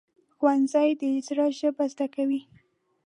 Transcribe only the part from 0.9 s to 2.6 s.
د زړه ژبه زده کوي